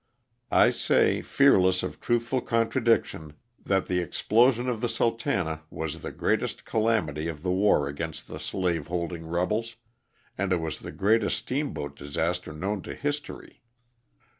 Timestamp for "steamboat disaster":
11.37-12.51